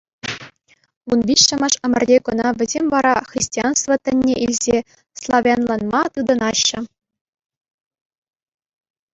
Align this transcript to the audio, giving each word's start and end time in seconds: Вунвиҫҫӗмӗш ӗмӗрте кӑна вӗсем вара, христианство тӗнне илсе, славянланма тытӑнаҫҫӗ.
Вунвиҫҫӗмӗш 1.11 1.73
ӗмӗрте 1.87 2.17
кӑна 2.29 2.47
вӗсем 2.61 2.85
вара, 2.93 3.13
христианство 3.33 3.93
тӗнне 4.07 4.35
илсе, 4.47 4.77
славянланма 5.25 6.01
тытӑнаҫҫӗ. 6.17 6.85